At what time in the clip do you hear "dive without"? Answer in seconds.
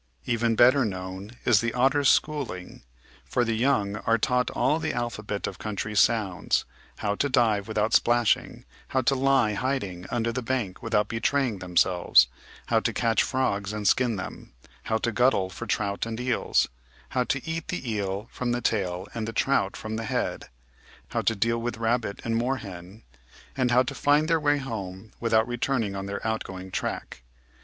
7.29-7.93